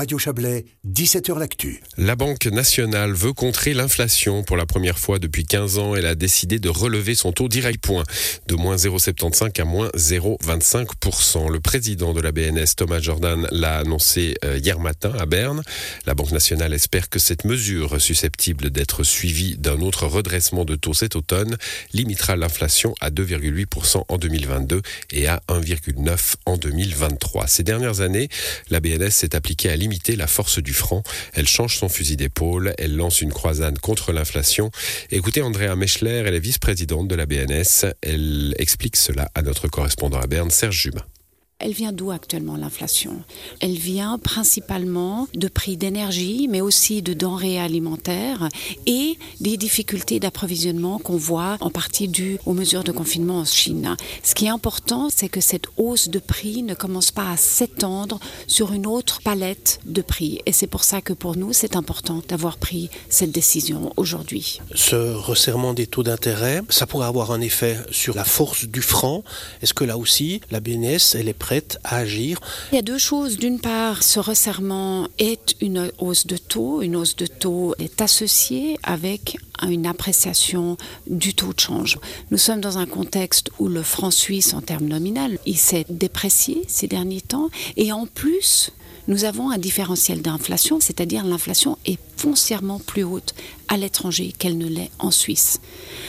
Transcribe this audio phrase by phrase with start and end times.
[0.00, 1.82] Radio Chablais, 17h L'Actu.
[1.98, 4.42] La Banque nationale veut contrer l'inflation.
[4.42, 7.84] Pour la première fois depuis 15 ans, elle a décidé de relever son taux direct
[7.84, 8.04] point
[8.46, 11.52] de moins 0,75 à moins 0,25%.
[11.52, 15.60] Le président de la BNS, Thomas Jordan, l'a annoncé euh, hier matin à Berne.
[16.06, 20.94] La Banque nationale espère que cette mesure, susceptible d'être suivie d'un autre redressement de taux
[20.94, 21.58] cet automne,
[21.92, 24.80] limitera l'inflation à 2,8% en 2022
[25.12, 27.48] et à 1,9% en 2023.
[27.48, 28.30] Ces dernières années,
[28.70, 31.02] la BNS s'est appliquée à limiter la force du franc.
[31.34, 34.70] Elle change son fusil d'épaule, elle lance une croisade contre l'inflation.
[35.10, 37.92] Écoutez Andrea Mechler, elle est vice-présidente de la BNS.
[38.02, 41.04] Elle explique cela à notre correspondant à Berne, Serge Jubin.
[41.62, 43.22] Elle vient d'où actuellement l'inflation?
[43.60, 48.48] Elle vient principalement de prix d'énergie, mais aussi de denrées alimentaires
[48.86, 53.94] et des difficultés d'approvisionnement qu'on voit en partie dues aux mesures de confinement en Chine.
[54.22, 58.20] Ce qui est important, c'est que cette hausse de prix ne commence pas à s'étendre
[58.46, 60.40] sur une autre palette de prix.
[60.46, 64.62] Et c'est pour ça que pour nous, c'est important d'avoir pris cette décision aujourd'hui.
[64.74, 69.24] Ce resserrement des taux d'intérêt, ça pourrait avoir un effet sur la force du franc.
[69.60, 71.49] Est-ce que là aussi, la BNS, elle est prête
[71.84, 72.38] à agir
[72.72, 73.36] Il y a deux choses.
[73.36, 76.82] D'une part, ce resserrement est une hausse de taux.
[76.82, 80.76] Une hausse de taux est associée avec une appréciation
[81.08, 81.98] du taux de change.
[82.30, 86.62] Nous sommes dans un contexte où le franc suisse, en termes nominal, il s'est déprécié
[86.68, 87.50] ces derniers temps.
[87.76, 88.70] Et en plus,
[89.08, 93.34] nous avons un différentiel d'inflation, c'est-à-dire l'inflation est foncièrement plus haute
[93.68, 95.58] à l'étranger qu'elle ne l'est en Suisse.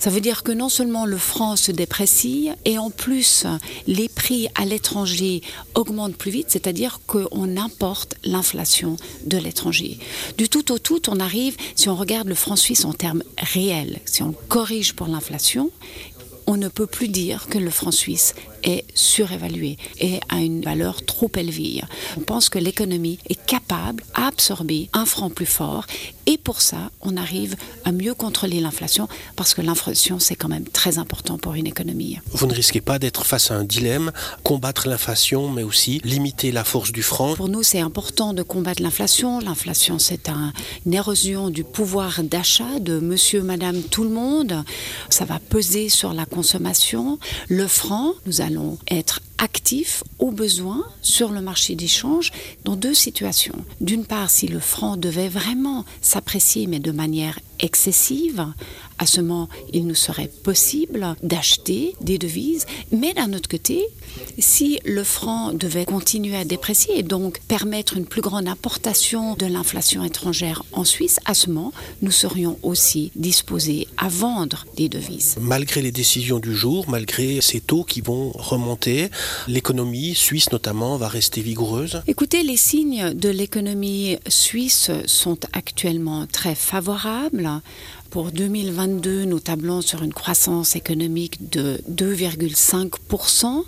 [0.00, 3.46] Ça veut dire que non seulement le franc se déprécie, et en plus
[3.86, 5.42] les prix à l'étranger
[5.74, 9.98] augmentent plus vite, c'est-à-dire qu'on importe l'inflation de l'étranger.
[10.38, 14.00] Du tout au tout, on arrive, si on regarde le franc suisse en termes réels,
[14.04, 15.70] si on corrige pour l'inflation,
[16.48, 21.04] on ne peut plus dire que le franc suisse est surévalué et a une valeur
[21.04, 21.82] trop élevée.
[22.16, 25.86] On pense que l'économie est capable d'absorber un franc plus fort
[26.26, 30.66] et pour ça, on arrive à mieux contrôler l'inflation parce que l'inflation, c'est quand même
[30.66, 32.18] très important pour une économie.
[32.32, 34.12] Vous ne risquez pas d'être face à un dilemme,
[34.44, 38.82] combattre l'inflation, mais aussi limiter la force du franc Pour nous, c'est important de combattre
[38.82, 39.40] l'inflation.
[39.40, 40.52] L'inflation, c'est un,
[40.86, 44.64] une érosion du pouvoir d'achat de monsieur, madame, tout le monde.
[45.10, 47.18] Ça va peser sur la consommation.
[47.48, 52.30] Le franc, nous allons allons être actifs au besoin sur le marché d'échange
[52.64, 53.56] dans deux situations.
[53.80, 58.46] D'une part, si le franc devait vraiment s'apprécier, mais de manière excessive,
[58.98, 62.66] à ce moment, il nous serait possible d'acheter des devises.
[62.92, 63.84] Mais d'un autre côté,
[64.38, 69.46] si le franc devait continuer à déprécier et donc permettre une plus grande importation de
[69.46, 75.36] l'inflation étrangère en Suisse, à ce moment, nous serions aussi disposés à vendre des devises.
[75.40, 79.10] Malgré les décisions du jour, malgré ces taux qui vont remonter,
[79.48, 86.54] l'économie suisse notamment va rester vigoureuse Écoutez, les signes de l'économie suisse sont actuellement très
[86.54, 87.50] favorables.
[88.10, 93.64] Pour 2022, nous tablons sur une croissance économique de 2,5%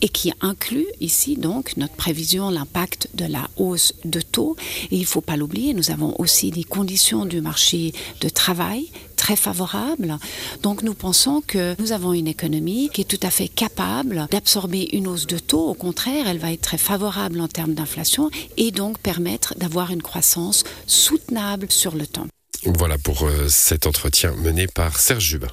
[0.00, 4.56] et qui inclut ici donc notre prévision, l'impact de la hausse de taux.
[4.90, 8.90] Et il ne faut pas l'oublier, nous avons aussi des conditions du marché de travail
[9.16, 10.18] très favorables.
[10.62, 14.88] Donc nous pensons que nous avons une économie qui est tout à fait capable d'absorber
[14.92, 15.68] une hausse de taux.
[15.68, 20.02] Au contraire, elle va être très favorable en termes d'inflation et donc permettre d'avoir une
[20.02, 22.26] croissance soutenable sur le temps.
[22.64, 25.50] Voilà pour euh, cet entretien mené par Serge Jubin.